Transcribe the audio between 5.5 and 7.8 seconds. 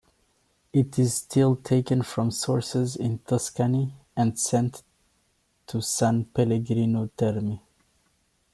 to San Pellegrino Terme.